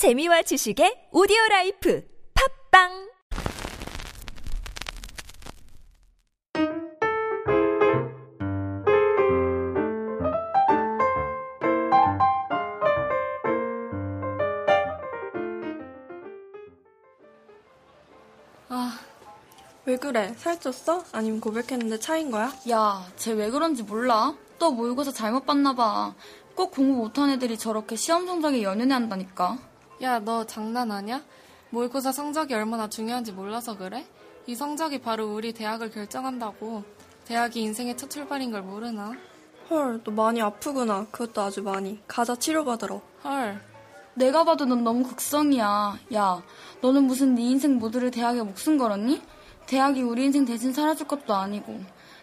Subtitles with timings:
[0.00, 2.00] 재미와 지식의 오디오 라이프
[2.32, 2.88] 팟빵
[18.68, 18.98] 아,
[19.84, 20.34] 왜 그래?
[20.38, 21.04] 살쪘어?
[21.12, 22.52] 아니면 고백했는데 차인 거야?
[22.70, 24.34] 야, 쟤 왜 그런지 몰라?
[24.58, 26.14] 또 모의고사 잘못 봤나 봐.
[26.54, 29.58] 꼭 공부 못한 애들이 저렇게 시험 성적에 연연해 한다니까.
[30.02, 31.22] 야, 너 장난하냐?
[31.68, 34.06] 모의고사 성적이 얼마나 중요한지 몰라서 그래?
[34.46, 36.84] 이 성적이 바로 우리 대학을 결정한다고.
[37.26, 39.12] 대학이 인생의 첫 출발인 걸 모르나?
[39.68, 41.06] 헐, 너 많이 아프구나.
[41.10, 42.00] 그것도 아주 많이.
[42.08, 43.02] 가자 치료받으러.
[43.24, 43.60] 헐.
[44.14, 45.98] 내가 봐도 넌 너무 극성이야.
[46.14, 46.42] 야,
[46.80, 49.20] 너는 무슨 네 인생 모두를 대학에 목숨 걸었니?
[49.66, 51.78] 대학이 우리 인생 대신 살아줄 것도 아니고.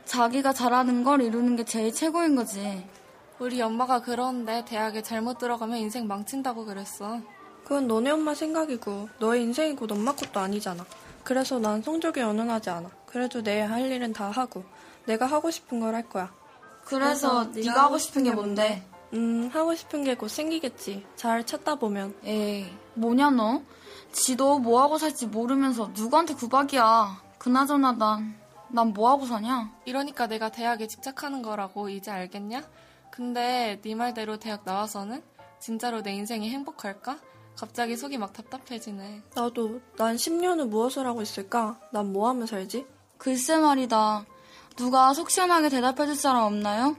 [0.06, 2.86] 자기가 잘하는 걸 이루는 게 제일 최고인 거지.
[3.40, 7.22] 우리 엄마가 그러는데 대학에 잘못 들어가면 인생 망친다고 그랬어.
[7.68, 10.86] 그건 너네 엄마 생각이고 너의 인생이 곧 엄마 것도 아니잖아.
[11.26, 12.90] 그래서 난 성적에 연연하지 않아.
[13.06, 14.64] 그래도 내 할 일은 다 하고
[15.06, 16.32] 내가 하고 싶은 걸 할 거야.
[16.86, 18.88] 그래서 네가 하고 싶은 게 뭔데?
[19.14, 21.06] 음, 하고 싶은 게 곧 생기겠지.
[21.18, 22.16] 잘 찾다 보면.
[22.24, 23.62] 에이, 뭐냐 너?
[24.14, 27.22] 지도 뭐 하고 살지 모르면서 누구한테 구박이야.
[27.38, 28.34] 그나저나 난,
[28.70, 29.74] 난 뭐 하고 사냐?
[29.84, 32.64] 이러니까 내가 대학에 집착하는 거라고 이제 알겠냐?
[33.12, 35.22] 근데 네 말대로 대학 나와서는
[35.60, 37.18] 진짜로 내 인생이 행복할까?
[37.58, 39.24] 갑자기 속이 막 답답해지네.
[39.36, 41.78] 나도 난 10년 후 무엇을 하고 있을까?
[41.92, 42.86] 난 뭐 하며 살지?
[43.18, 44.26] 글쎄 말이다.
[44.76, 46.96] 누가 속 시원하게 대답해줄 사람 없나요?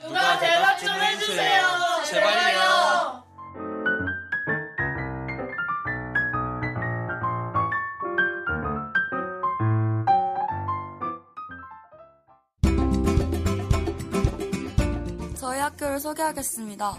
[0.00, 1.66] 누가 대답 좀 해주세요.
[2.06, 3.24] 제발요.
[15.38, 16.94] 저희 학교를 소개하겠습니다.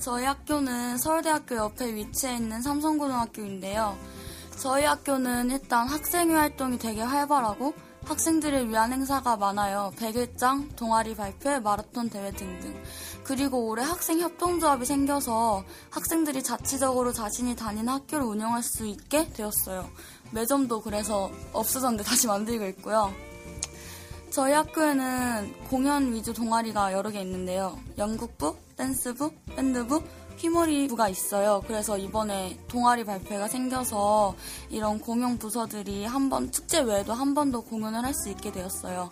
[0.00, 3.98] 저희 학교는 서울대학교 옆에 위치해 있는 삼성고등학교인데요.
[4.60, 7.74] 저희 학교는 일단 학생회 활동이 되게 활발하고
[8.04, 9.92] 학생들을 위한 행사가 많아요.
[9.98, 12.80] 백일장, 동아리 발표, 마라톤 대회 등등.
[13.24, 19.90] 그리고 올해 학생 협동조합이 생겨서 학생들이 자치적으로 자신이 다니는 학교를 운영할 수 있게 되었어요.
[20.30, 23.12] 매점도 그래서 없어졌는데 다시 만들고 있고요.
[24.30, 27.78] 저희 학교에는 공연 위주 동아리가 여러 개 있는데요.
[27.96, 30.02] 연극부, 댄스부, 밴드부,
[30.38, 31.62] 휘머리부가 있어요.
[31.66, 34.36] 그래서 이번에 동아리 발표가 생겨서
[34.70, 39.08] 이런 공연 부서들이 한 번, 축제 외에도 한 번 더 공연을 할 수 있게 되었어요.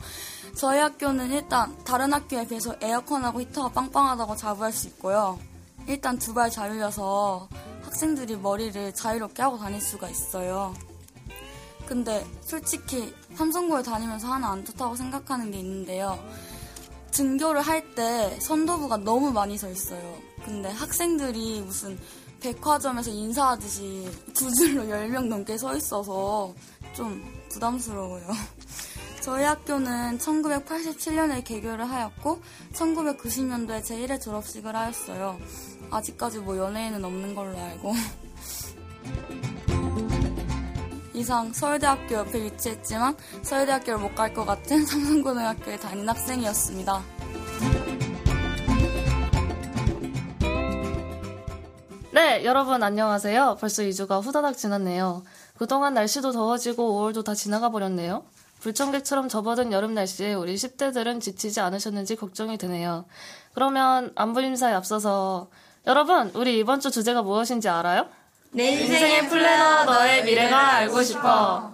[0.57, 5.39] 저희 학교는 일단 다른 학교에 비해서 에어컨하고 히터가 빵빵하다고 자부할 수 있고요.
[5.89, 7.49] 일단 두 발 자유여서
[7.85, 10.75] 학생들이 머리를 자유롭게 하고 다닐 수가 있어요.
[11.87, 16.19] 근데 솔직히 삼성고에 다니면서 하나 안 좋다고 생각하는 게 있는데요.
[17.13, 20.19] 등교를 할 때 선도부가 너무 많이 서 있어요.
[20.45, 21.99] 근데 학생들이 무슨
[22.41, 26.55] 백화점에서 인사하듯이 두 줄로 10명 넘게 서 있어서
[26.95, 28.27] 좀 부담스러워요.
[29.23, 32.41] 저희 학교는 1987년에 개교를 하였고
[32.75, 35.39] 1990년도에 제1회 졸업식을 하였어요.
[35.91, 37.95] 아직까지 뭐 연예인은 없는 걸로 알고.
[41.17, 47.03] 이상 서울대학교 옆에 위치했지만 서울대학교를 못 갈 것 같은 삼성고등학교에 다닌 학생이었습니다.
[52.13, 53.57] 네, 여러분 안녕하세요.
[53.61, 55.23] 벌써 2주가 후다닥 지났네요.
[55.59, 58.25] 그동안 날씨도 더워지고 5월도 다 지나가 버렸네요.
[58.61, 63.05] 불청객처럼 접어든 여름 날씨에 우리 10대들은 지치지 않으셨는지 걱정이 되네요.
[63.55, 65.49] 그러면 안부 인사에 앞서서
[65.87, 68.09] 여러분, 우리 이번 주 주제가 무엇인지 알아요?
[68.57, 71.73] 내 인생의 플래너 너의 미래가 알고 싶어.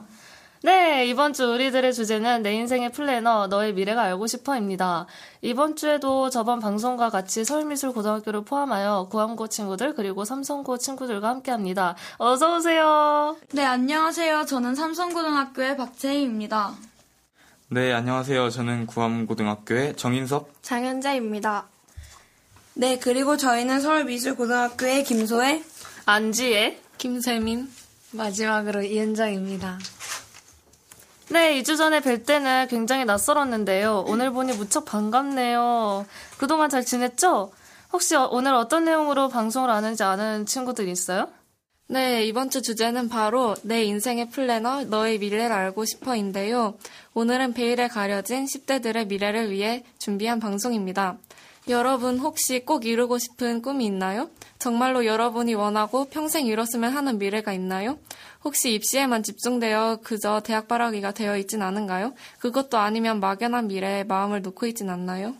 [0.65, 5.06] 네, 이번 주 우리들의 주제는 내 인생의 플래너 너의 미래가 알고 싶어입니다.
[5.43, 11.94] 이번 주에도 저번 방송과 같이 서울미술 고등학교를 포함하여 구암고 친구들 그리고 삼성고 친구들과 함께합니다.
[12.19, 13.37] 어서 오세요.
[13.53, 14.47] 네, 안녕하세요.
[14.47, 16.72] 저는 삼성고등학교의 박재희입니다.
[17.69, 18.50] 네, 안녕하세요.
[18.50, 20.50] 저는 구암고등학교의 정인섭.
[20.62, 21.66] 장현자입니다.
[22.75, 25.62] 네, 그리고 저희는 서울미술고등학교의 김소혜,
[26.04, 26.81] 안지혜.
[26.99, 27.69] 김세민.
[28.12, 29.78] 마지막으로 이은정입니다.
[31.31, 34.04] 네, 2주 전에 뵐 때는 굉장히 낯설었는데요.
[34.06, 36.04] 오늘 보니 무척 반갑네요.
[36.37, 37.52] 그동안 잘 지냈죠?
[37.93, 41.28] 혹시 어- 오늘 어떤 내용으로 방송을 하는지 아는 친구들 있어요?
[41.88, 46.75] 네, 이번 주 주제는 바로 내 인생의 플래너, 너의 미래를 알고 싶어인데요.
[47.14, 51.16] 오늘은 베일에 가려진 10대들의 미래를 위해 준비한 방송입니다.
[51.69, 54.31] 여러분 혹시 꼭 이루고 싶은 꿈이 있나요?
[54.59, 57.99] 정말로 여러분이 원하고 평생 이뤘으면 하는 미래가 있나요?
[58.44, 62.14] 혹시 입시에만 집중되어 그저 대학 바라기가 되어 있진 않은가요?
[62.41, 65.35] 그것도 아니면 막연한 미래에 마음을 놓고 있진 않나요?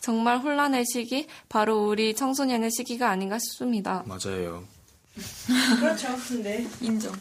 [0.00, 4.02] 정말 혼란의 시기, 바로 우리 청소년의 시기가 아닌가 싶습니다.
[4.06, 4.64] 맞아요.
[5.78, 6.08] 그렇죠.
[6.42, 6.66] 네.
[6.80, 7.12] 인정.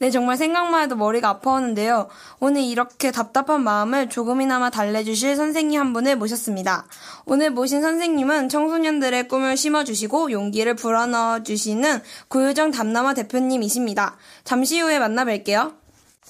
[0.00, 2.08] 네, 정말 생각만 해도 머리가 아파오는데요.
[2.38, 6.86] 오늘 이렇게 답답한 마음을 조금이나마 달래주실 선생님 한 분을 모셨습니다.
[7.26, 14.16] 오늘 모신 선생님은 청소년들의 꿈을 심어주시고 용기를 불어넣어주시는 구효정 담너머 대표님이십니다.
[14.42, 15.74] 잠시 후에 만나 뵐게요.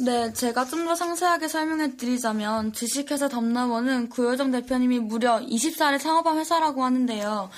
[0.01, 6.83] 네, 제가 좀 더 상세하게 설명해 드리자면 주식회사 담너머는 구효정 대표님이 무려 20살에 창업한 회사라고
[6.85, 7.51] 하는데요.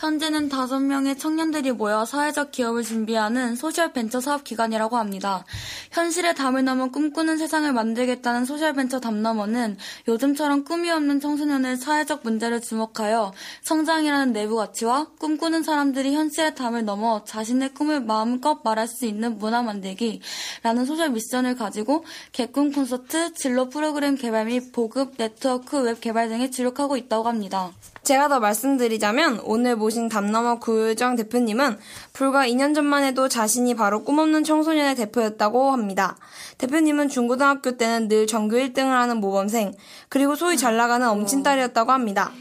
[0.00, 5.44] 현재는 5명의 청년들이 모여 사회적 기업을 준비하는 social 벤처 사업 기관이라고 합니다.
[5.90, 9.76] 현실의 담을 넘어 꿈꾸는 세상을 만들겠다는 social 벤처 담너머는
[10.08, 17.22] 요즘처럼 꿈이 없는 청소년의 사회적 문제를 주목하여 성장이라는 내부 가치와 꿈꾸는 사람들이 현실의 담을 넘어
[17.24, 24.16] 자신의 꿈을 마음껏 말할 수 있는 문화 만들기라는 social mission을 가지고 개꿈 콘서트, 진로 프로그램
[24.16, 27.72] 개발 및 보급 네트워크 웹 개발 등에 주력하고 있다고 합니다.
[28.02, 31.78] 제가 더 말씀드리자면 오늘 모신 담너머 구효정 대표님은
[32.12, 36.16] 불과 2년 전만 해도 자신이 바로 꿈없는 청소년의 대표였다고 합니다.
[36.58, 39.72] 대표님은 중고등학교 때는 늘 전교 1등을 하는 모범생
[40.08, 42.32] 그리고 소위 잘 나가는 엄친딸이었다고 합니다.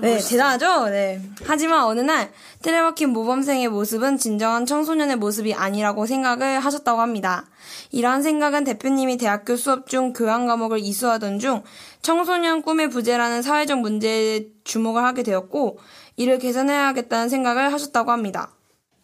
[0.00, 0.86] 네, 대단하죠?
[0.90, 1.20] 네.
[1.44, 7.46] 하지만 어느 날 틀에박힌 모범생의 모습은 진정한 청소년의 모습이 아니라고 생각을 하셨다고 합니다.
[7.92, 11.62] 이러한 생각은 대표님이 대학교 수업 중 교양 과목을 이수하던 중
[12.02, 15.78] 청소년 꿈의 부재라는 사회적 문제에 주목을 하게 되었고
[16.16, 18.55] 이를 개선해야겠다는 생각을 하셨다고 합니다.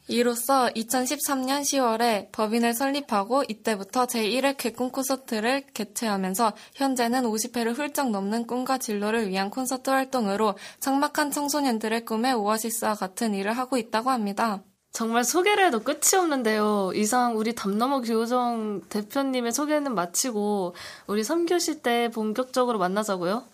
[0.09, 8.79] 이로써 2013년 10월에 법인을 설립하고 이때부터 제1회 개꿈 콘서트를 개최하면서 현재는 50회를 훌쩍 넘는 꿈과
[8.79, 14.63] 진로를 위한 콘서트 활동으로 창막한 청소년들의 꿈의 오아시스와 같은 일을 하고 있다고 합니다.
[14.93, 16.93] 정말 소개를 해도 끝이 없는데요.
[16.95, 20.75] 이상 우리 담너머 교정 대표님의 소개는 마치고
[21.07, 23.52] 우리 3교시 때 본격적으로 만나자고요.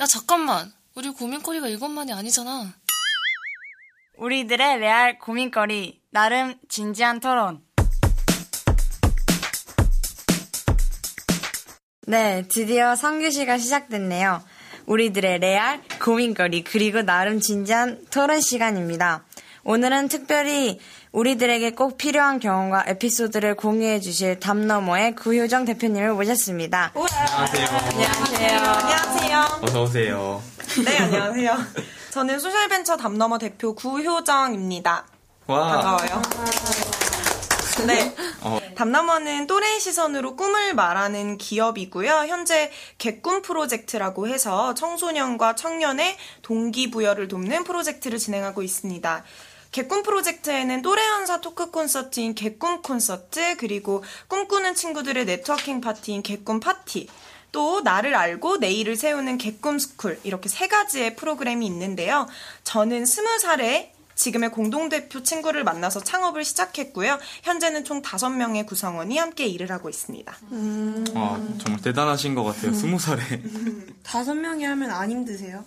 [0.00, 0.72] 야 잠깐만.
[0.94, 2.74] 우리 고민거리가 이것만이 아니잖아.
[4.18, 7.62] 우리들의 레알 고민거리, 나름 진지한 토론.
[12.06, 14.42] 네, 드디어 3교시가 시작됐네요.
[14.86, 19.24] 우리들의 레알 고민거리, 그리고 나름 진지한 토론 시간입니다.
[19.64, 20.80] 오늘은 특별히
[21.12, 26.92] 우리들에게 꼭 필요한 경험과 에피소드를 공유해 주실 담너머의 구효정 대표님을 모셨습니다.
[26.94, 27.66] 안녕하세요.
[27.68, 28.58] 안녕하세요.
[28.58, 29.60] 안녕하세요.
[29.62, 30.42] 어서 오세요.
[30.84, 31.58] 네, 안녕하세요.
[32.10, 35.06] 저는 social벤처 담너머 대표 구효정입니다.
[35.46, 35.68] 와.
[35.68, 36.22] 반가워요.
[37.86, 38.14] 네.
[38.42, 42.26] 어, 담너머는 또래의 시선으로 꿈을 말하는 기업이고요.
[42.28, 49.24] 현재 개꿈 프로젝트라고 해서 청소년과 청년의 동기부여를 돕는 프로젝트를 진행하고 있습니다.
[49.72, 57.08] 개꿈 프로젝트에는 또래 연사 토크 콘서트인 개꿈 콘서트, 그리고 꿈꾸는 친구들의 네트워킹 파티인 개꿈 파티,
[57.52, 62.26] 또 나를 알고 내일을 세우는 개꿈 스쿨 이렇게 세 가지의 프로그램이 있는데요.
[62.64, 67.18] 저는 스무 살에 지금의 공동대표 친구를 만나서 창업을 시작했고요.
[67.42, 70.32] 현재는 총 다섯 명의 구성원이 함께 일을 하고 있습니다.
[71.14, 72.72] 와, 정말 대단하신 것 같아요.
[72.74, 73.22] 스무 살에.
[74.02, 75.64] 다섯 명이 하면 안 힘드세요?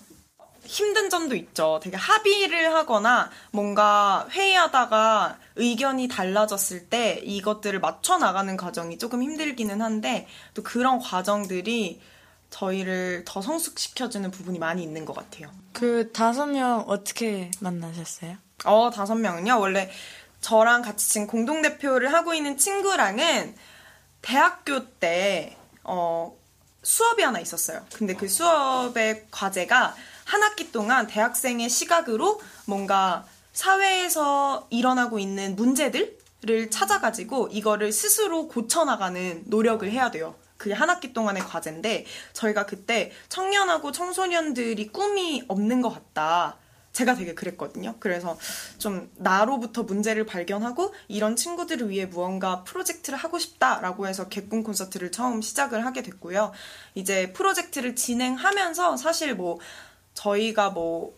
[0.66, 1.80] 힘든 점도 있죠.
[1.84, 10.28] 되게 합의를 하거나 뭔가 회의하다가 의견이 달라졌을 때 이것들을 맞춰 나가는 과정이 조금 힘들기는 한데
[10.54, 12.02] 또 그런 과정들이
[12.50, 15.52] 저희를 더 성숙시켜주는 부분이 많이 있는 것 같아요.
[15.74, 18.38] 그 다섯 명 어떻게 만나셨어요?
[18.64, 19.60] 어, 다섯 명은요.
[19.60, 19.92] 원래
[20.42, 23.56] 저랑 같이 지금 공동대표를 하고 있는 친구랑은
[24.22, 26.36] 대학교 때, 어,
[26.84, 27.84] 수업이 하나 있었어요.
[27.94, 29.96] 근데 그 수업의 과제가
[30.26, 39.90] 한 학기 동안 대학생의 시각으로 뭔가 사회에서 일어나고 있는 문제들을 찾아가지고 이거를 스스로 고쳐나가는 노력을
[39.90, 40.36] 해야 돼요.
[40.58, 46.58] 그게 한 학기 동안의 과제인데 저희가 그때 청년하고 청소년들이 꿈이 없는 것 같다.
[46.96, 47.96] 제가 되게 그랬거든요.
[48.00, 48.38] 그래서
[48.78, 55.42] 좀 나로부터 문제를 발견하고 이런 친구들을 위해 무언가 프로젝트를 하고 싶다라고 해서 개꿈 콘서트를 처음
[55.42, 56.54] 시작을 하게 됐고요.
[56.96, 59.60] 이제 프로젝트를 진행하면서 사실 뭐
[60.14, 61.14] 저희가 뭐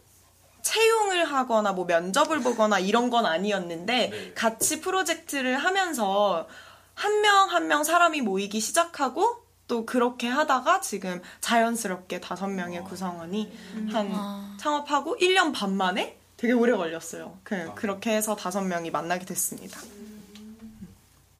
[0.63, 6.47] 채용을 하거나 뭐 면접을 보거나 이런 건 아니었는데 같이 프로젝트를 하면서
[6.95, 13.51] 한 명 한명 사람이 모이기 시작하고 또 그렇게 하다가 지금 자연스럽게 다섯 명의 구성원이
[13.91, 17.37] 한 창업하고 1년 반 만에 되게 오래 걸렸어요.
[17.43, 19.81] 그, 그렇게 해서 다섯 명이 만나게 됐습니다.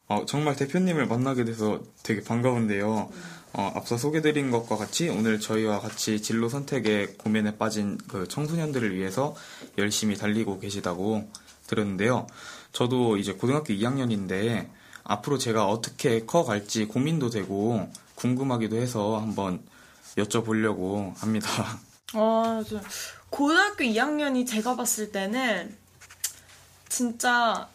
[0.08, 3.10] 어, 정말 대표님을 만나게 돼서 되게 반가운데요.
[3.54, 9.36] 어, 앞서 소개드린 것과 같이 오늘 저희와 같이 진로 선택에 고민에 빠진 그 청소년들을 위해서
[9.78, 11.30] 열심히 달리고 계시다고
[11.68, 12.28] 들었는데요.
[12.72, 14.68] 저도 이제 고등학교 2학년인데
[15.04, 19.62] 앞으로 제가 어떻게 커갈지 고민도 되고 궁금하기도 해서 한번
[20.18, 21.80] 여쭤보려고 합니다.
[22.14, 22.82] 아, 저
[23.30, 25.78] 고등학교 2학년이 제가 봤을 때는
[26.90, 27.68] 진짜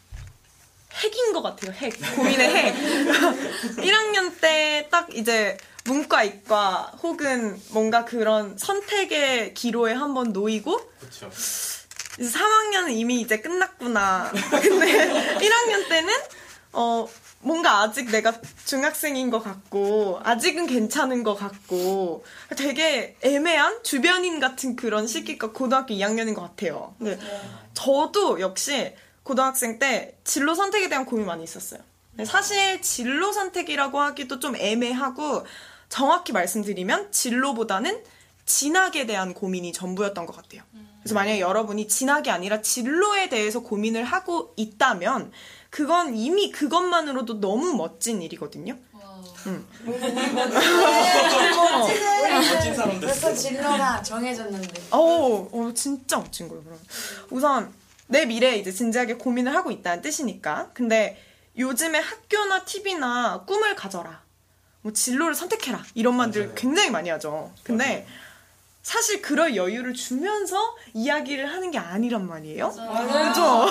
[0.95, 1.73] 핵인 것 같아요.
[1.73, 1.95] 핵.
[2.17, 2.75] 고민의 핵.
[3.79, 11.31] 1학년 때 딱 이제 문과, 이과 혹은 뭔가 그런 선택의 기로에 한번 놓이고 그렇죠.
[12.19, 14.31] 이제 3학년은 이미 이제 끝났구나.
[14.61, 15.09] 근데
[15.41, 16.13] 1학년 때는
[16.73, 17.07] 어
[17.41, 18.33] 뭔가 아직 내가
[18.65, 22.25] 중학생인 것 같고 아직은 괜찮은 것 같고
[22.57, 26.95] 되게 애매한 주변인 같은 그런 시기가 고등학교 2학년인 것 같아요.
[26.99, 27.19] 근데
[27.75, 31.81] 저도 역시 고등학생 때 진로 선택에 대한 고민 많이 있었어요.
[32.11, 35.45] 근데 사실 진로 선택이라고 하기도 좀 애매하고
[35.89, 38.03] 정확히 말씀드리면 진로보다는
[38.47, 40.63] 진학에 대한 고민이 전부였던 것 같아요.
[41.03, 45.33] 그래서 만약에 여러분이 진학이 아니라 진로에 대해서 고민을 하고 있다면
[45.71, 48.77] 그건 이미 그것만으로도 너무 멋진 일이거든요.
[49.47, 49.67] 응.
[52.31, 53.09] 멋진 사람들.
[53.09, 54.83] 벌써 진로가 정해졌는데.
[54.91, 56.79] 어, 어, 진짜 멋진 거예요, 그럼.
[57.31, 57.73] 우선,
[58.07, 60.71] 내 미래에 이제 진지하게 고민을 하고 있다는 뜻이니까.
[60.75, 61.21] 근데
[61.59, 64.23] 요즘에 학교나 TV나 꿈을 가져라.
[64.83, 65.83] 뭐 진로를 선택해라.
[65.95, 67.53] 이런 말들 굉장히 많이 하죠.
[67.63, 68.07] 근데
[68.83, 72.69] 사실 그럴 여유를 주면서 이야기를 하는 게 아니란 말이에요.
[72.69, 73.67] 그죠?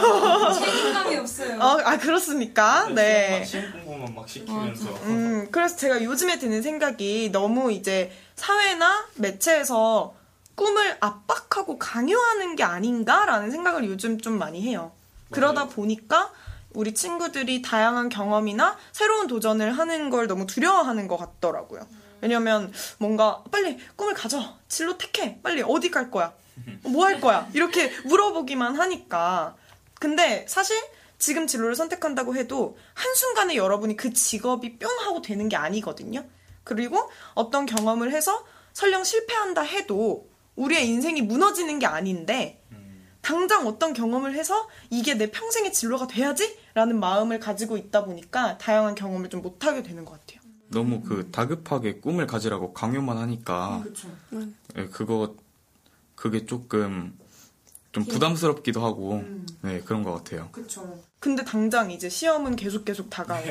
[0.66, 1.60] 책임감이 없어요.
[1.60, 2.88] 어, 아, 그렇습니까?
[2.90, 3.44] 네.
[3.44, 4.90] 시험 공부만 막 시키면서.
[5.04, 10.14] 음, 그래서 제가 요즘에 드는 생각이 너무 이제 사회나 매체에서
[10.56, 14.94] 꿈을 압박하고 강요하는 게 아닌가라는 생각을 요즘 좀 많이 해요.
[15.30, 16.32] 그러다 보니까
[16.74, 21.86] 우리 친구들이 다양한 경험이나 새로운 도전을 하는 걸 너무 두려워하는 것 같더라고요.
[22.22, 24.58] 왜냐면 뭔가 빨리 꿈을 가져.
[24.68, 25.40] 진로 택해.
[25.42, 26.34] 빨리 어디 갈 거야?
[26.84, 27.50] 뭐 할 거야?
[27.54, 29.56] 이렇게 물어보기만 하니까.
[30.00, 30.78] 근데 사실
[31.18, 36.24] 지금 진로를 선택한다고 해도 한순간에 여러분이 그 직업이 뿅 하고 되는 게 아니거든요.
[36.64, 42.62] 그리고 어떤 경험을 해서 설령 실패한다 해도 우리의 인생이 무너지는 게 아닌데
[43.22, 46.58] 당장 어떤 경험을 해서 이게 내 평생의 진로가 돼야지?
[46.74, 50.41] 라는 마음을 가지고 있다 보니까 다양한 경험을 좀 못하게 되는 것 같아요.
[50.72, 53.84] 너무 그 다급하게 꿈을 가지라고 강요만 하니까
[54.78, 55.36] 예, 그거
[56.16, 57.18] 그게 조금
[57.92, 59.22] 좀 부담스럽기도 하고
[59.64, 60.50] 네 그런 것 같아요.
[61.20, 63.48] 근데 당장 이제 시험은 계속 계속 다가오고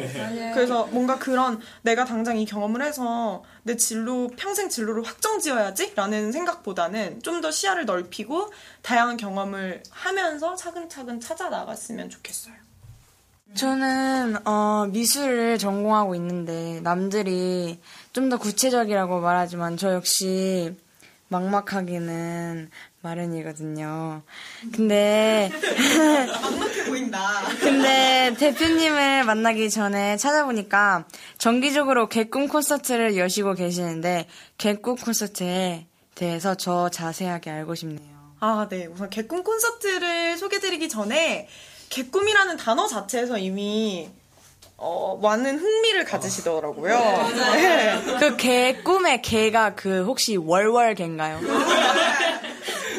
[0.55, 5.93] 그래서 뭔가 그런 내가 당장 이 경험을 해서 내 진로 평생 진로를 확정지어야지?
[5.95, 8.51] 라는 생각보다는 좀 더 시야를 넓히고
[8.83, 12.55] 다양한 경험을 하면서 차근차근 찾아 나갔으면 좋겠어요.
[13.55, 17.79] 저는 어, 미술을 전공하고 있는데 남들이
[18.13, 20.75] 좀 더 구체적이라고 말하지만 저 역시
[21.29, 22.71] 막막하기는
[23.03, 24.23] 마련이거든요.
[24.73, 25.51] 근데
[26.43, 27.21] 막막해 보인다.
[27.61, 31.07] 근데 대표님을 만나기 전에 찾아보니까
[31.39, 34.27] 정기적으로 개꿈 콘서트를 여시고 계시는데
[34.59, 38.21] 개꿈 콘서트에 대해서 저 자세하게 알고 싶네요.
[38.41, 38.87] 아, 네.
[38.87, 41.49] 우선 개꿈 콘서트를 소개드리기 전에
[41.91, 44.09] 개꿈이라는 단어 자체에서 이미
[44.77, 46.99] 어, 많은 흥미를 가지시더라고요.
[47.35, 48.03] 네.
[48.19, 51.39] 그 개 꿈의 개가 그 혹시 월월 개인가요?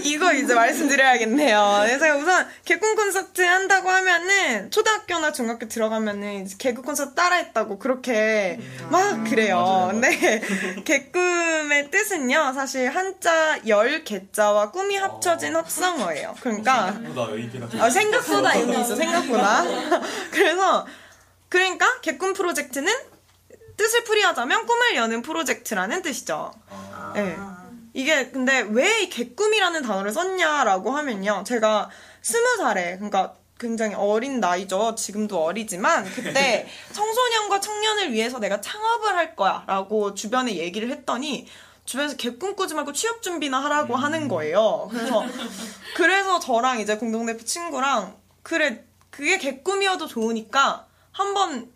[0.03, 1.83] 이거 이제 말씀드려야겠네요.
[1.85, 9.23] 그래서 우선 개꿈 콘서트 한다고 하면은 초등학교나 중학교 들어가면은 이제 개그 콘서트 따라했다고 그렇게 막
[9.23, 9.87] 그래요.
[9.91, 10.41] 근데
[10.83, 16.35] 개꿈의 뜻은요, 사실 한자 열 개자와 꿈이 합쳐진 합성어예요.
[16.41, 19.63] 그러니까 생각보다 의미가 아, 생각보다 의미 있어, 생각보다.
[20.31, 20.87] 그래서,
[21.49, 22.91] 그러니까, 개꿈 프로젝트는
[23.77, 26.53] 뜻을 풀이하자면 꿈을 여는 프로젝트라는 뜻이죠.
[27.15, 27.35] 네.
[27.93, 31.43] 이게, 근데 왜이 개꿈이라는 단어를 썼냐라고 하면요.
[31.45, 31.89] 제가
[32.21, 34.95] 스무 살에, 그러니까 굉장히 어린 나이죠.
[34.95, 39.63] 지금도 어리지만, 그때 청소년과 청년을 위해서 내가 창업을 할 거야.
[39.67, 41.47] 라고 주변에 얘기를 했더니,
[41.85, 44.87] 주변에서 개꿈 꾸지 말고 취업 준비나 하라고 하는 거예요.
[44.91, 45.23] 그래서
[45.95, 51.70] 그래서 저랑 이제 공동대표 친구랑 그래 그게 개꿈이어도 좋으니까 한번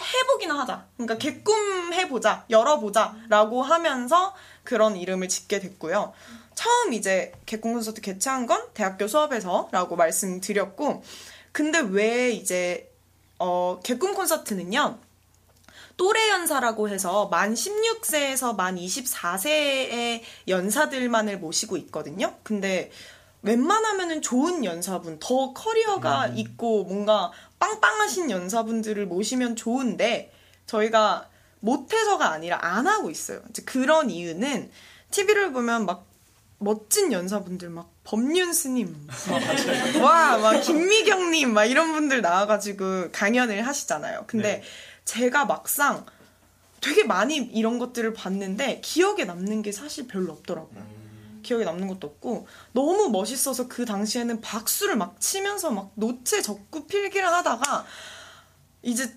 [0.00, 0.86] 해보기나 하자.
[0.96, 6.12] 그러니까 개꿈 해보자, 열어보자라고 하면서 그런 이름을 짓게 됐고요.
[6.54, 11.02] 처음 이제 개꿈 콘서트 개최한 건 대학교 수업에서라고 말씀드렸고,
[11.52, 12.92] 근데 왜 이제
[13.38, 14.98] 어 개꿈 콘서트는요.
[15.96, 22.36] 또래 연사라고 해서 만 16세에서 만 24세의 연사들만을 모시고 있거든요.
[22.44, 22.90] 근데
[23.42, 30.32] 웬만하면은 좋은 연사분, 더 커리어가 있고 뭔가 빵빵하신 연사분들을 모시면 좋은데
[30.66, 31.28] 저희가
[31.60, 33.40] 못해서가 아니라 안 하고 있어요.
[33.50, 34.70] 이제 그런 이유는
[35.10, 36.06] TV를 보면 막
[36.58, 39.08] 멋진 연사분들 막 법륜 스님
[40.02, 44.24] 와막 김미경님 막 이런 분들 나와가지고 강연을 하시잖아요.
[44.26, 44.62] 근데
[45.04, 46.04] 제가 막상
[46.80, 50.97] 되게 많이 이런 것들을 봤는데 기억에 남는 게 사실 별로 없더라고요.
[51.42, 57.26] 기억에 남는 것도 없고 너무 멋있어서 그 당시에는 박수를 막 치면서 막 노체 적고 필기를
[57.26, 57.84] 하다가
[58.82, 59.16] 이제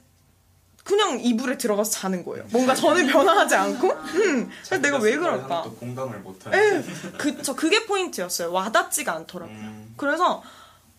[0.84, 2.46] 그냥 이불에 들어가서 자는 거예요.
[2.51, 5.62] 뭔가 저는 변화하지 않고 음, 그래서 내가 왜 그럴까?
[5.63, 6.58] 또 공감을 못하는.
[6.58, 7.56] 예, 그쵸.
[7.56, 8.51] 그게 포인트였어요.
[8.51, 9.58] 와닿지가 않더라고요.
[9.96, 10.42] 그래서,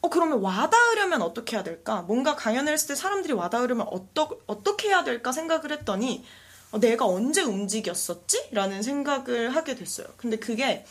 [0.00, 2.02] 어, 그러면 와닿으려면 어떻게 해야 될까?
[2.02, 6.24] 뭔가 강연을 했을 때 사람들이 와닿으려면 어떠, 어떻게 해야 될까 생각을 했더니,
[6.70, 8.50] 어, 내가 언제 움직였었지?
[8.52, 10.06] 라는 생각을 하게 됐어요.
[10.16, 10.86] 근데 그게,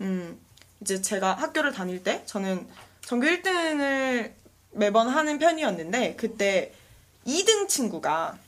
[0.00, 0.38] 음,
[0.80, 2.66] 이제 제가 학교를 다닐 때, 저는
[3.02, 4.32] 전교 1등을
[4.72, 6.72] 매번 하는 편이었는데, 그때
[7.26, 8.38] 2등 친구가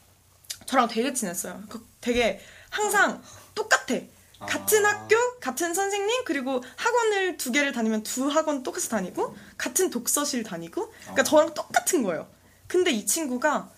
[0.67, 1.63] 저랑 되게 친했어요.
[1.69, 2.41] 그 되게
[2.71, 3.23] 항상
[3.55, 3.95] 똑같아.
[4.41, 10.45] 같은 학교, 같은 선생님, 그리고 학원을 두 개를 다니면 두 학원 똑같이 다니고, 같은 독서실
[10.45, 12.29] 다니고, 그러니까 저랑 똑같은 거예요.
[12.69, 13.71] 근데 이 친구가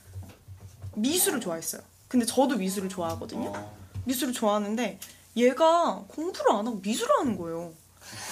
[0.97, 1.83] 미술을 좋아했어요.
[2.09, 3.53] 근데 저도 미술을 좋아하거든요.
[4.05, 4.99] 미술을 좋아하는데,
[5.37, 7.73] 얘가 공부를 안 하고 미술을 하는 거예요.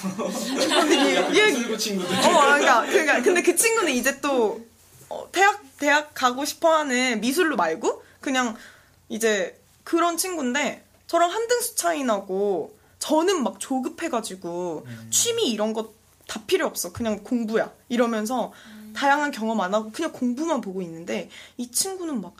[0.00, 2.16] 근데 얘, 얘, 친구들.
[2.16, 4.64] 어, 그러니까, 그러니까, 근데 그 친구는 이제 또,
[5.08, 8.56] 어, 대학, 대학 가고 싶어 하는 미술로 말고, 그냥,
[9.08, 16.66] 이제, 그런 친구인데, 저랑 한 등수 차이 나고, 저는 막 조급해가지고, 취미 이런 거다 필요
[16.66, 16.92] 없어.
[16.92, 17.72] 그냥 공부야.
[17.88, 18.52] 이러면서,
[18.94, 22.34] 다양한 경험 안 하고, 그냥 공부만 보고 있는데, 이 친구는 막,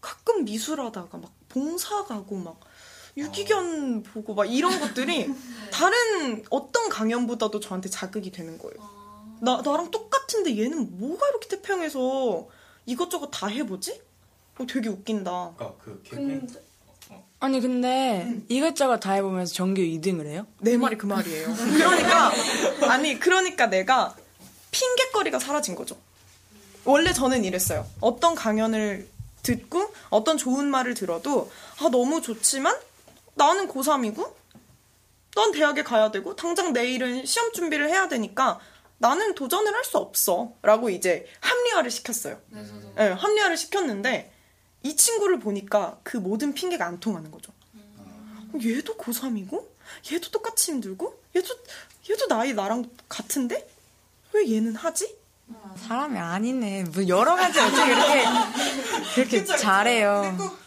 [0.00, 2.58] 가끔 미술하다가, 막, 봉사 가고, 막,
[3.16, 5.28] 유기견 보고 막 이런 것들이
[5.72, 8.76] 다른 어떤 강연보다도 저한테 자극이 되는 거예요.
[9.40, 12.46] 나, 나랑 똑같은데 얘는 뭐가 이렇게 태평해서
[12.86, 14.00] 이것저것 다 해보지?
[14.58, 15.30] 어, 되게 웃긴다.
[15.30, 16.46] 아까 그 개공
[17.42, 20.46] 아니 근데 이것저것 다 해보면서 전교 2등을 해요?
[20.58, 21.54] 내 말이 그 말이에요.
[21.54, 22.30] 그러니까,
[22.82, 24.14] 아니, 그러니까 내가
[24.70, 25.96] 핑계거리가 사라진 거죠.
[26.84, 27.86] 원래 저는 이랬어요.
[28.00, 29.08] 어떤 강연을
[29.42, 32.76] 듣고 어떤 좋은 말을 들어도, 아, 너무 좋지만
[33.34, 34.34] 나는 고3이고,
[35.34, 38.58] 난 대학에 가야 되고, 당장 내일은 시험 준비를 해야 되니까,
[38.98, 40.52] 나는 도전을 할 수 없어.
[40.62, 42.38] 라고 이제 합리화를 시켰어요.
[42.96, 44.32] 네, 합리화를 시켰는데,
[44.82, 47.52] 이 친구를 보니까 그 모든 핑계가 안 통하는 거죠.
[47.98, 49.66] 어, 얘도 고3이고,
[50.12, 51.48] 얘도 똑같이 힘들고, 얘도,
[52.10, 53.68] 얘도 나이 나랑 같은데?
[54.32, 55.18] 왜 얘는 하지?
[55.88, 56.84] 사람이 아니네.
[56.94, 58.24] 뭐 여러 가지 어떻게 이렇게
[59.14, 60.36] 그렇게 잘해요.
[60.38, 60.58] 그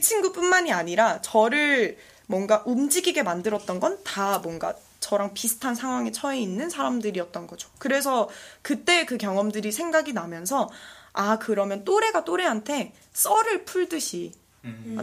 [0.00, 7.46] 친구뿐만이 아니라 저를 뭔가 움직이게 만들었던 건 다 뭔가 저랑 비슷한 상황에 처해 있는 사람들이었던
[7.46, 7.68] 거죠.
[7.78, 8.28] 그래서
[8.62, 10.68] 그때 그 경험들이 생각이 나면서
[11.12, 14.32] 아 그러면 또래가 또래한테 썰을 풀듯이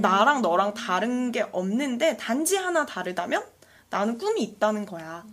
[0.02, 3.44] 나랑 너랑 다른 게 없는데 단지 하나 다르다면
[3.90, 5.24] 나는 꿈이 있다는 거야.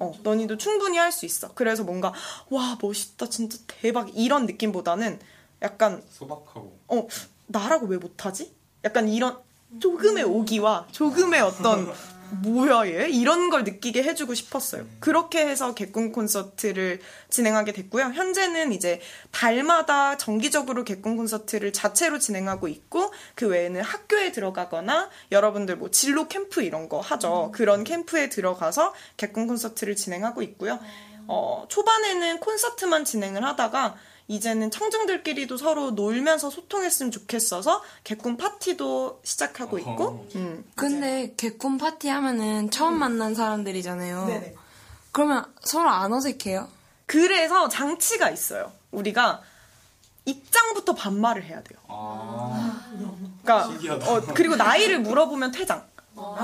[0.00, 1.52] 어, 너희도 충분히 할 수 있어.
[1.54, 2.12] 그래서 뭔가
[2.50, 5.18] 와 멋있다 진짜 대박 이런 느낌보다는
[5.62, 7.06] 약간 소박하고 어
[7.46, 8.52] 나라고 왜 못하지?
[8.88, 9.36] 약간 이런
[9.80, 11.92] 조금의 오기와 조금의 어떤
[12.42, 14.86] 뭐야 얘 이런 걸 느끼게 해주고 싶었어요.
[15.00, 18.04] 그렇게 해서 개꿈 콘서트를 진행하게 됐고요.
[18.04, 25.90] 현재는 이제 달마다 정기적으로 개꿈 콘서트를 자체로 진행하고 있고 그 외에는 학교에 들어가거나 여러분들 뭐
[25.90, 27.50] 진로 캠프 이런 거 하죠.
[27.54, 30.78] 그런 캠프에 들어가서 개꿈 콘서트를 진행하고 있고요.
[31.26, 33.96] 어, 초반에는 콘서트만 진행을 하다가
[34.28, 40.64] 이제는 청중들끼리도 서로 놀면서 소통했으면 좋겠어서 개꿈 파티도 시작하고 있고 음.
[40.74, 44.26] 근데 개꿈 파티 하면은 처음 만난 사람들이잖아요.
[44.26, 44.54] 네네.
[45.12, 46.68] 그러면 서로 안 어색해요?
[47.06, 48.70] 그래서 장치가 있어요.
[48.90, 49.40] 우리가
[50.26, 51.78] 입장부터 반말을 해야 돼요.
[53.42, 54.12] 그러니까 신기하다.
[54.12, 55.86] 어, 그리고 나이를 물어보면 퇴장.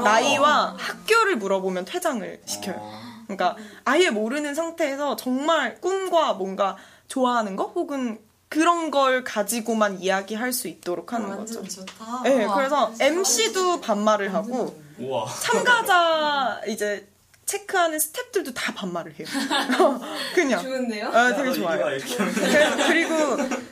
[0.02, 2.80] 나이와 학교를 물어보면 퇴장을 시켜요.
[3.24, 6.76] 그러니까 아예 모르는 상태에서 정말 꿈과 뭔가
[7.08, 11.62] 좋아하는 거 혹은 그런 걸 가지고만 이야기할 수 있도록 하는 거죠.
[11.66, 12.22] 좋다.
[12.22, 15.26] 네, 그래서 MC도 반말을 하고 우와.
[15.42, 17.08] 참가자 이제
[17.46, 19.26] 체크하는 스탭들도 다 반말을 해요.
[20.34, 20.62] 그냥.
[20.62, 21.08] 좋은데요?
[21.08, 21.84] 아, 되게 야, 좋아요.
[21.84, 22.86] 하면서.
[22.86, 23.14] 그리고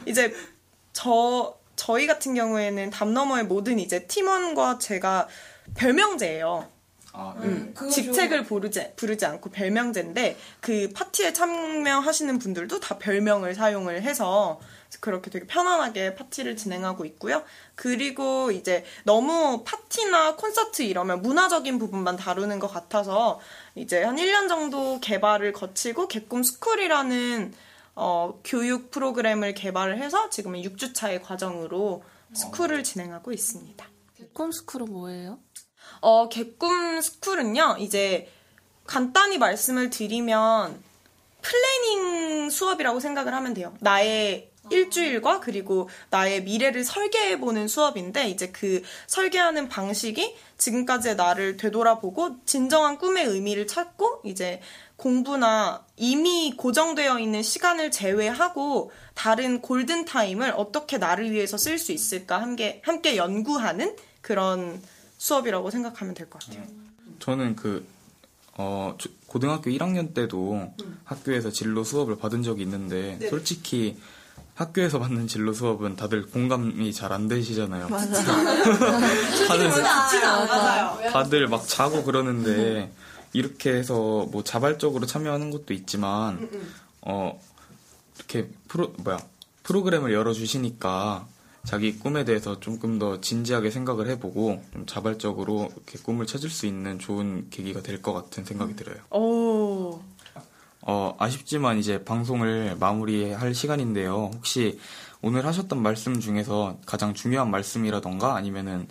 [0.05, 0.35] 이제
[0.93, 5.29] 저 저희 같은 경우에는 담 너머의 모든 이제 팀원과 제가
[5.77, 6.69] 별명제예요.
[7.15, 14.61] 아, 음, 직책을 부르지, 부르지 않고 별명제인데 그 파티에 참여하시는 분들도 다 별명을 사용을 해서
[15.01, 17.43] 그렇게 되게 편안하게 파티를 진행하고 있고요.
[17.75, 23.41] 그리고 이제 너무 파티나 콘서트 이러면 문화적인 부분만 다루는 것 같아서
[23.75, 27.53] 이제 한 1년 정도 개발을 거치고 개꿈 스쿨이라는
[27.95, 33.87] 어, 교육 프로그램을 개발을 해서 지금은 6주차의 과정으로 스쿨을 진행하고 있습니다.
[34.33, 35.39] 꿈스쿨은 뭐예요?
[36.03, 38.29] 어, 개꿈 스쿨은요, 이제
[38.87, 40.83] 간단히 말씀을 드리면
[41.41, 43.75] planning 수업이라고 생각을 하면 돼요.
[43.81, 52.99] 나의 일주일과 그리고 나의 미래를 설계해보는 수업인데, 이제 그 설계하는 방식이 지금까지의 나를 되돌아보고 진정한
[52.99, 54.61] 꿈의 의미를 찾고, 이제
[54.97, 62.83] 공부나 이미 고정되어 있는 시간을 제외하고 다른 골든타임을 어떻게 나를 위해서 쓸 수 있을까 함께,
[62.85, 64.81] 함께 연구하는 그런
[65.27, 66.65] 수업이라고 생각하면 될 것 같아요.
[67.21, 67.87] 저는 그,
[68.55, 73.29] 어, 조- 고등학교 1학년 때도 학교에서 진로 수업을 받은 적이 있는데, 네.
[73.29, 73.97] 솔직히
[74.57, 77.87] 학교에서 받는 진로 수업은 다들 공감이 잘 안 되시잖아요.
[79.47, 81.11] 다들, 맞아요.
[81.13, 82.93] 다들 막 자고 그러는데,
[83.33, 86.51] 이렇게 해서 뭐 자발적으로 참여하는 것도 있지만,
[87.03, 87.41] 어,
[88.17, 89.19] 이렇게 프로, 뭐야,
[89.63, 91.27] 프로그램을 열어 주시니까
[91.65, 96.99] 자기 꿈에 대해서 조금 더 진지하게 생각을 해보고 좀 자발적으로 이렇게 꿈을 찾을 수 있는
[96.99, 98.97] 좋은 계기가 될 것 같은 생각이 들어요.
[99.11, 100.01] 오.
[100.85, 104.31] 어, 아쉽지만 이제 방송을 마무리할 시간인데요.
[104.35, 104.81] 혹시
[105.21, 108.89] 오늘 하셨던 말씀 중에서 가장 중요한 말씀이라던가 아니면은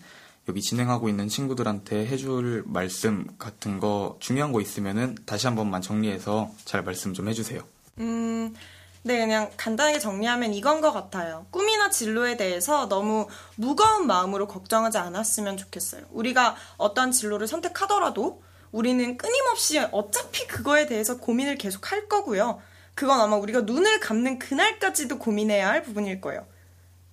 [0.48, 6.50] 여기 진행하고 있는 친구들한테 해줄 말씀 같은 거 중요한 거 있으면은 다시 한 번만 정리해서
[6.64, 7.62] 잘 말씀 좀 해주세요.
[8.00, 8.56] 음,
[9.04, 11.48] 네, 그냥 간단하게 정리하면 이건 것 같아요.
[11.50, 16.04] 꿈이나 진로에 대해서 너무 무거운 마음으로 걱정하지 않았으면 좋겠어요.
[16.12, 22.62] 우리가 어떤 진로를 선택하더라도 우리는 끊임없이 어차피 그거에 대해서 고민을 계속 할 거고요.
[22.94, 26.46] 그건 아마 우리가 눈을 감는 그날까지도 고민해야 할 부분일 거예요.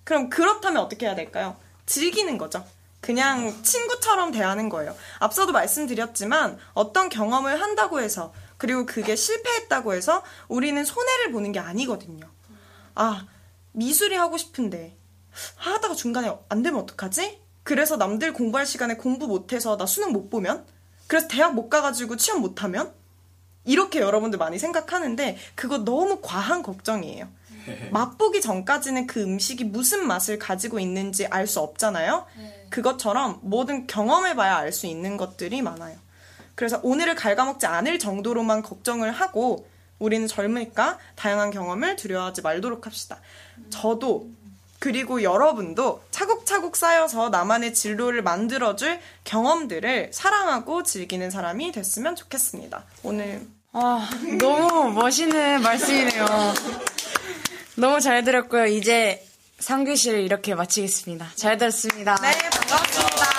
[0.03, 1.57] 그럼 그렇다면 어떻게 해야 될까요?
[1.87, 2.63] 즐기는 거죠.
[3.01, 4.95] 그냥 친구처럼 대하는 거예요.
[5.19, 12.27] 앞서도 말씀드렸지만 어떤 경험을 한다고 해서 그리고 그게 실패했다고 해서 우리는 손해를 보는 게 아니거든요.
[12.93, 13.25] 아,
[13.71, 14.97] 미술이 하고 싶은데
[15.55, 17.39] 하다가 중간에 안 되면 어떡하지?
[17.63, 20.65] 그래서 남들 공부할 시간에 공부 못해서 나 수능 못 보면?
[21.07, 22.93] 그래서 대학 못 가가지고 취업 못하면?
[23.63, 27.27] 이렇게 여러분들 많이 생각하는데 그거 너무 과한 걱정이에요.
[27.91, 32.25] 맛보기 전까지는 그 음식이 무슨 맛을 가지고 있는지 알 수 없잖아요.
[32.69, 35.97] 그것처럼 뭐든 경험해봐야 알 수 있는 것들이 많아요.
[36.59, 39.65] 그래서 오늘을 갉아먹지 않을 정도로만 걱정을 하고
[39.97, 43.21] 우리는 젊으니까 다양한 경험을 두려워하지 말도록 합시다.
[43.69, 44.27] 저도
[44.77, 52.83] 그리고 여러분도 차곡차곡 쌓여서 나만의 진로를 만들어줄 경험들을 사랑하고 즐기는 사람이 됐으면 좋겠습니다.
[53.03, 56.25] 오늘 아, 너무 멋있는 말씀이네요.
[57.77, 58.65] 너무 잘 들었고요.
[58.65, 59.25] 이제
[59.61, 61.29] 3교시를 이렇게 마치겠습니다.
[61.35, 62.15] 잘 들었습니다.
[62.15, 63.38] 네, 반갑습니다.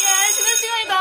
[0.00, 0.94] 예, 시간이다.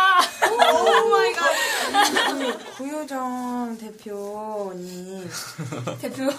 [2.77, 5.29] 구효정 대표님
[6.01, 6.29] 대표.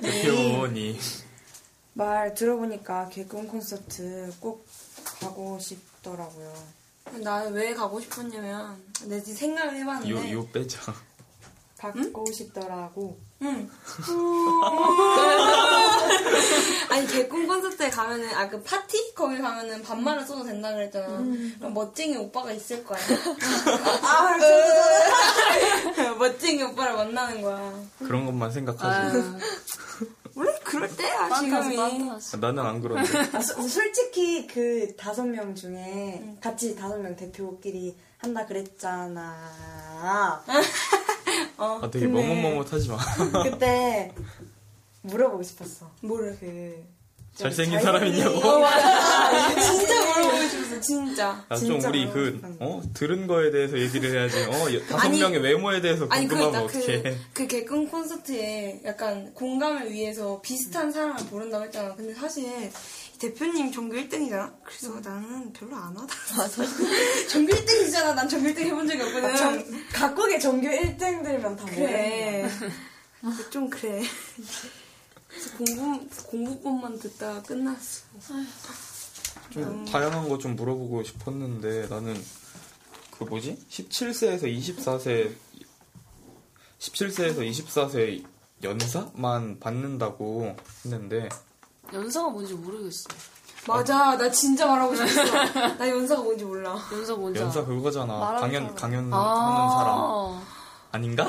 [0.00, 0.98] 대표원이
[1.94, 4.66] 말 들어보니까 개꿈 콘서트 꼭
[5.20, 6.52] 가고 싶더라고요.
[7.22, 10.94] 나는 왜 가고 싶었냐면 내 생각을 해봤는데 요, 요 빼자.
[11.78, 13.18] 받고 싶더라고.
[13.42, 13.70] 응.
[16.90, 21.06] 아니 개꿈 콘서트에 가면은 아 그 파티 거기 가면은 반말을 써도 된다 그랬잖아.
[21.58, 22.98] 그럼 멋쟁이 오빠가 있을 거야.
[24.02, 24.34] 아,
[25.98, 27.72] 아 멋쟁이 오빠를 만나는 거야.
[27.98, 29.18] 그런 것만 생각하지.
[30.34, 31.76] 원래 그럴 때야 지금이.
[32.40, 33.36] 나는 안 그런데.
[33.36, 40.42] 아, 소- 솔직히 그 다섯 명 중에 같이 다섯 명 대표끼리 한다 그랬잖아.
[41.58, 42.98] 아, 되게 머뭇머뭇하지 마.
[43.44, 44.12] 그때
[45.02, 45.90] 물어보고 싶었어.
[46.02, 46.36] 뭐를?
[46.40, 46.84] 그
[47.34, 48.40] 잘생긴 사람이냐고.
[48.40, 51.44] 진짜 물어보고 싶었어 진짜.
[51.48, 52.80] 아, 좀 우리 그, 어?
[52.94, 54.38] 들은 거에 대해서 얘기를 해야지.
[54.44, 57.02] 어, 여- 다섯 아니, 명의 외모에 대해서 아니 궁금하면 그러니까 어떡해.
[57.02, 61.94] 그, 그 개꿈 콘서트에 약간 공감을 위해서 비슷한 사람을 부른다고 했잖아.
[61.94, 62.70] 근데 사실
[63.18, 64.54] 대표님 전교 1등이잖아.
[64.64, 66.14] 그래서 나는 별로 안 하다.
[66.36, 66.62] 맞아.
[67.30, 68.14] 전교 1등이잖아.
[68.14, 69.36] 난 전교 1등 해본 적이 없거든.
[69.36, 72.48] 정, 각국의 전교 1등들만 다 그래.
[73.50, 74.02] 좀 그래.
[75.28, 78.04] 그래서 공부 공부법만 듣다가 끝났어.
[79.50, 82.14] 좀 다양한 거 좀 물어보고 싶었는데 나는
[83.18, 83.58] 그 뭐지?
[83.68, 85.34] 17세에서 24세
[86.78, 88.24] 17세에서 24세
[88.62, 91.28] 연사만 받는다고 했는데
[91.92, 93.08] 연사가 뭔지 모르겠어.
[93.66, 95.74] 맞아, 나 진짜 말하고 싶었어.
[95.76, 96.78] 나 연사가 뭔지 몰라.
[96.92, 97.64] 연사 뭔지 연사.
[97.64, 98.36] 그거잖아.
[98.40, 98.74] 강연 사람.
[98.76, 99.70] 강연 하는 아.
[99.78, 100.58] 사람
[100.90, 101.24] 아닌가?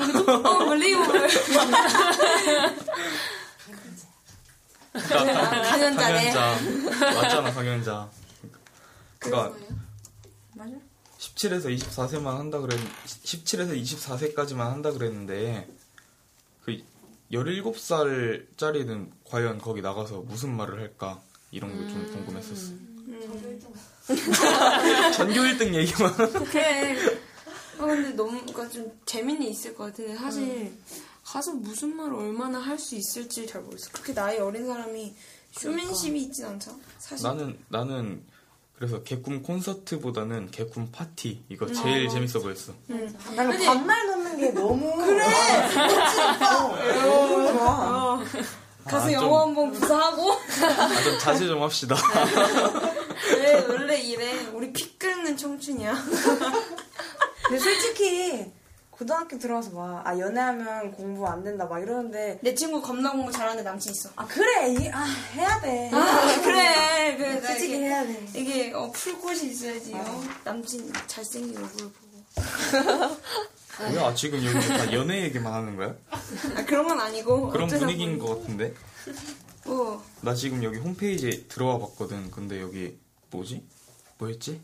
[4.92, 6.32] 그러니까 강연자네.
[6.32, 8.10] 강연자 맞잖아 강연자.
[9.18, 9.56] 그러니까
[10.56, 10.72] 맞아?
[11.18, 15.79] 17에서 24세만 한다 그랬 17에서 24세까지만 한다 그랬는데 그
[17.32, 22.72] 17살짜리는 과연 거기 나가서 무슨 말을 할까 이런 거좀 궁금했었어.
[25.16, 26.14] 전교 1등 얘기만.
[26.50, 26.96] 그래.
[27.78, 30.72] 아 근데 너무 그러니까 좀 재미는 있을 것 같은데 사실
[31.24, 33.90] 가서 무슨 말을 얼마나 할 수 있을지 잘 모르겠어.
[33.92, 35.14] 그렇게 나이 어린 사람이
[35.52, 36.78] 쇼맨십이 있진 않잖아.
[36.98, 37.26] 사실.
[37.26, 38.22] 나는 나는
[38.76, 42.72] 그래서 개꿈 콘서트보다는 개꿈 파티 이거 제일 재밌어 보였어.
[43.36, 44.06] 나는 반말
[44.40, 45.24] 게 너무 그래.
[47.00, 47.68] 너무 좋아.
[47.68, 48.20] 어.
[48.84, 50.32] 가서 아, 좀- 영어 한번 구사하고.
[50.32, 51.94] 아, 좀 자제 좀 합시다.
[53.40, 54.32] 네, 원래 이래.
[54.52, 55.94] 우리 피 끓는 청춘이야.
[57.44, 58.50] 근데 솔직히
[58.90, 63.64] 고등학교 들어와서 막 아 연애하면 공부 안 된다 막 이러는데 내 친구 겁나 공부 잘하는
[63.64, 64.10] 남친 있어.
[64.16, 65.90] 아 그래 이, 아 해야 돼.
[65.92, 67.16] 아, 그래.
[67.16, 67.40] 그래.
[67.40, 68.26] 나 솔직히 이게- 해야 돼.
[68.34, 69.92] 이게 어, 풀꽃이 있어야지.
[69.94, 70.22] 어?
[70.44, 73.16] 남친 잘생긴 얼굴 보고.
[73.88, 75.94] 뭐야 지금 여기 다 연애 얘기만 하는 거야?
[76.10, 77.50] 아, 그런 건 아니고.
[77.50, 78.28] 그런 분위기인 보니.
[78.30, 78.74] 것 같은데?
[79.66, 80.02] 어.
[80.20, 82.30] 나 지금 여기 홈페이지에 들어와 봤거든.
[82.30, 82.98] 근데 여기
[83.30, 83.64] 뭐지?
[84.18, 84.60] 뭐였지?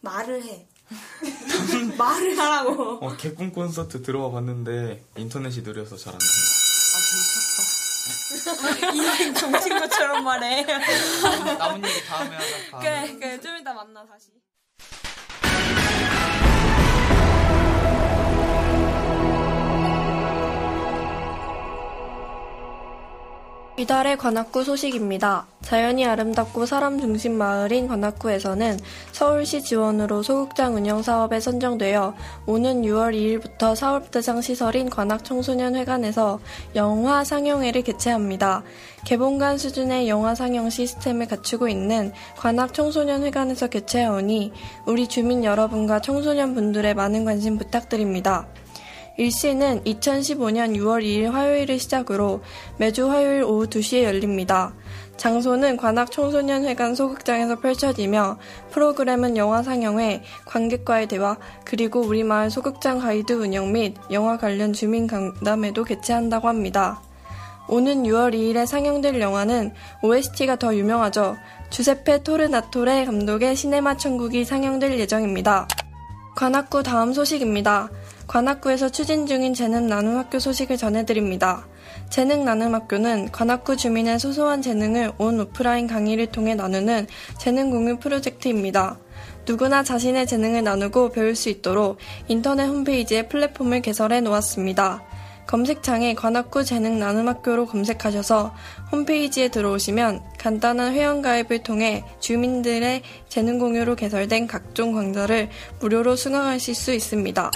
[0.00, 0.66] 말을 해.
[1.98, 3.04] 말을 하라고.
[3.04, 6.26] 어 개꿈 콘서트 들어와 봤는데 인터넷이 느려서 잘안 돼.
[8.94, 10.62] 인생 정신 것처럼 말해.
[10.62, 12.70] 남은 얘기 다음에 하자.
[12.70, 13.06] 다음에.
[13.08, 13.40] 그래, 그래.
[13.40, 14.28] 좀 이따 만나, 다시.
[23.78, 25.46] 이달의 관악구 소식입니다.
[25.60, 28.78] 자연이 아름답고 사람 중심 마을인 관악구에서는
[29.12, 32.14] 서울시 지원으로 소극장 운영 사업에 선정되어
[32.46, 36.40] 오는 6월 2일부터 사업대상 시설인 관악 청소년회관에서
[36.74, 38.62] 영화 상영회를 개최합니다.
[39.04, 44.52] 개봉관 수준의 영화 상영 시스템을 갖추고 있는 관악 청소년회관에서 개최하오니
[44.86, 48.46] 우리 주민 여러분과 청소년분들의 많은 관심 부탁드립니다.
[49.18, 52.42] 일시는 2015년 6월 2일 화요일을 시작으로
[52.76, 54.74] 매주 화요일 오후 2시에 열립니다.
[55.16, 58.38] 장소는 관악 청소년회관 소극장에서 펼쳐지며
[58.70, 65.06] 프로그램은 영화 상영회, 관객과의 대화, 그리고 우리 마을 소극장 가이드 운영 및 영화 관련 주민
[65.06, 67.00] 강담회도 개최한다고 합니다.
[67.68, 71.36] 오는 6월 2일에 상영될 영화는 OST가 더 유명하죠.
[71.70, 75.66] 주세페 토르나토레 감독의 시네마 천국이 상영될 예정입니다.
[76.36, 77.88] 관악구 다음 소식입니다.
[78.26, 81.66] 관악구에서 추진 중인 재능 나눔 학교 소식을 전해드립니다.
[82.10, 87.06] 재능 나눔 학교는 관악구 주민의 소소한 재능을 온 오프라인 강의를 통해 나누는
[87.38, 88.98] 재능 공유 프로젝트입니다.
[89.46, 95.02] 누구나 자신의 재능을 나누고 배울 수 있도록 인터넷 홈페이지에 플랫폼을 개설해 놓았습니다.
[95.46, 98.52] 검색창에 관악구 재능 나눔 학교로 검색하셔서
[98.90, 107.50] 홈페이지에 들어오시면 간단한 회원가입을 통해 주민들의 재능 공유로 개설된 각종 강좌를 무료로 수강하실 수 있습니다.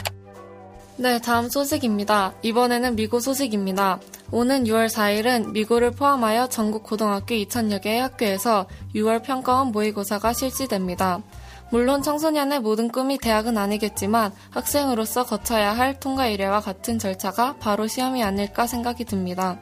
[1.00, 2.34] 네, 다음 소식입니다.
[2.42, 4.00] 이번에는 미고 소식입니다.
[4.32, 11.22] 오는 6월 4일은 미고를 포함하여 전국 고등학교 2천여 개의 학교에서 6월 평가원 모의고사가 실시됩니다.
[11.70, 18.22] 물론 청소년의 모든 꿈이 대학은 아니겠지만 학생으로서 거쳐야 할 통과 의례와 같은 절차가 바로 시험이
[18.22, 19.58] 아닐까 생각이 듭니다.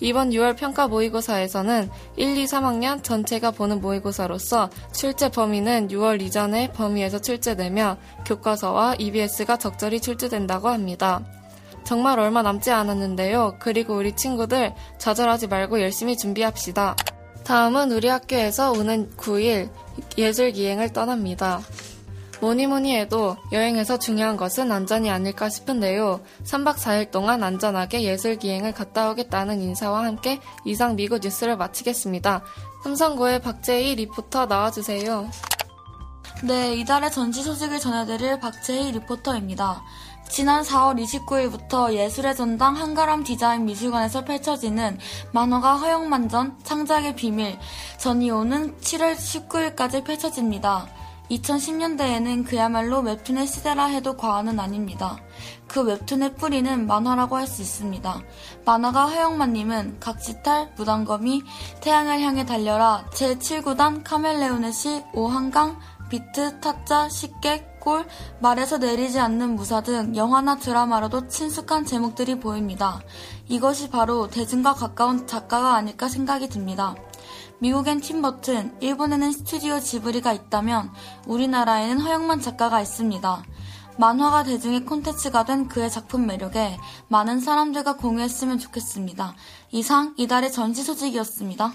[0.00, 7.20] 이번 6월 평가 모의고사에서는 1, 2, 3학년 전체가 보는 모의고사로서 출제 범위는 6월 이전의 범위에서
[7.20, 11.20] 출제되며 교과서와 EBS가 적절히 출제된다고 합니다.
[11.84, 13.56] 정말 얼마 남지 않았는데요.
[13.58, 16.96] 그리고 우리 친구들 좌절하지 말고 열심히 준비합시다.
[17.44, 19.70] 다음은 우리 학교에서 오는 9일
[20.16, 21.60] 예술 기행을 떠납니다.
[22.40, 26.20] 뭐니 뭐니 해도 여행에서 중요한 것은 안전이 아닐까 싶은데요.
[26.44, 32.42] 3박 4일 동안 안전하게 예술 기행을 갔다 오겠다는 인사와 함께 이상 미국 뉴스를 마치겠습니다.
[32.82, 35.28] 삼성고의 박재희 리포터 나와주세요.
[36.44, 39.82] 네, 이달의 전시 소식을 전해드릴 박재희 리포터입니다.
[40.30, 44.96] 지난 4월 29일부터 예술의 전당 한가람 디자인 미술관에서 펼쳐지는
[45.32, 47.58] 만화가 허영만전 창작의 비밀
[47.98, 50.86] 전이 오는 7월 19일까지 펼쳐집니다.
[51.30, 55.18] 2010년대에는 그야말로 웹툰의 시대라 해도 과언은 아닙니다.
[55.68, 58.20] 그 웹툰의 뿌리는 만화라고 할 수 있습니다.
[58.64, 61.42] 만화가 허영만님은 각지탈, 무당거미,
[61.80, 65.78] 태양을 향해 달려라, 제7구단 카멜레오넷이 오한강,
[66.10, 68.06] 비트, 타짜, 식객, 꿀,
[68.40, 73.00] 말에서 내리지 않는 무사 등 영화나 드라마로도 친숙한 제목들이 보입니다.
[73.48, 76.94] 이것이 바로 대중과 가까운 작가가 아닐까 생각이 듭니다.
[77.60, 80.90] 미국엔 팀버튼, 일본에는 스튜디오 지브리가 있다면
[81.26, 83.44] 우리나라에는 허영만 작가가 있습니다.
[83.98, 89.34] 만화가 대중의 콘텐츠가 된 그의 작품 매력에 많은 사람들과 공유했으면 좋겠습니다.
[89.72, 91.74] 이상 이달의 전지소식이었습니다.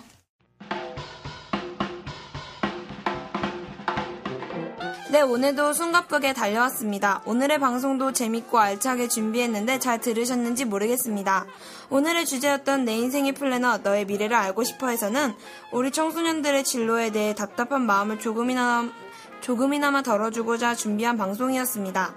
[5.15, 7.21] 네, 오늘도 숨가쁘게 달려왔습니다.
[7.23, 11.45] 오늘의 방송도 재밌고 알차게 준비했는데 잘 들으셨는지 모르겠습니다.
[11.89, 15.33] 오늘의 주제였던 내 인생의 플래너 너의 미래를 알고 싶어에서는
[15.71, 18.91] 우리 청소년들의 진로에 대해 답답한 마음을 조금이나마,
[19.39, 22.13] 조금이나마 덜어주고자 준비한 방송이었습니다.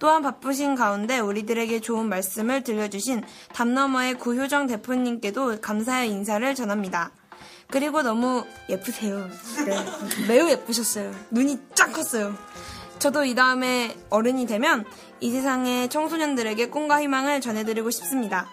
[0.00, 3.22] 또한 바쁘신 가운데 우리들에게 좋은 말씀을 들려주신
[3.54, 7.12] 담너머의 구효정 대표님께도 감사의 인사를 전합니다.
[7.72, 9.28] 그리고 너무 예쁘세요.
[9.66, 11.12] 네, 매우 예쁘셨어요.
[11.30, 12.36] 눈이 쫙 컸어요.
[12.98, 14.84] 저도 이 다음에 어른이 되면
[15.20, 18.46] 이 세상의 청소년들에게 꿈과 희망을 전해드리고 싶습니다.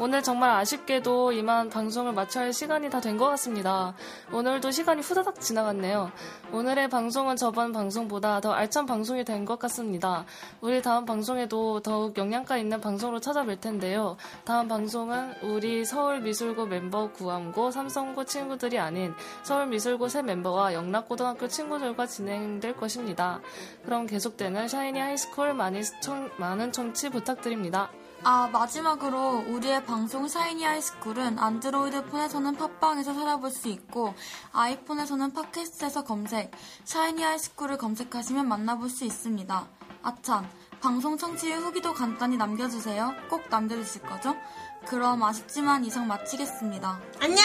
[0.00, 3.94] 오늘 정말 아쉽게도 이만 방송을 마쳐야 할 시간이 다 된 것 같습니다.
[4.32, 6.10] 오늘도 시간이 후다닥 지나갔네요.
[6.52, 10.24] 오늘의 방송은 저번 방송보다 더 알찬 방송이 된 것 같습니다.
[10.60, 14.16] 우리 다음 방송에도 더욱 영양가 있는 방송으로 찾아뵐 텐데요.
[14.44, 22.76] 다음 방송은 우리 서울미술고 멤버 구암고 삼성고 친구들이 아닌 서울미술고 새 멤버와 영락고등학교 친구들과 진행될
[22.76, 23.40] 것입니다.
[23.84, 27.90] 그럼 계속되는 샤이니 하이스쿨 많이 시청, 많은 청취 부탁드립니다.
[28.26, 34.14] 아, 마지막으로 우리의 방송 샤이니 하이스쿨은 안드로이드 폰에서는 팟빵에서 찾아볼 수 있고
[34.52, 36.50] 아이폰에서는 팟캐스트에서 검색,
[36.84, 39.66] 샤이니 아이스쿨을 검색하시면 만나볼 수 있습니다.
[40.02, 40.48] 아참,
[40.80, 43.12] 방송 청취 후기도 간단히 남겨주세요.
[43.28, 44.34] 꼭 남겨주실 거죠?
[44.86, 47.00] 그럼 아쉽지만 이상 마치겠습니다.
[47.20, 47.44] 안녕!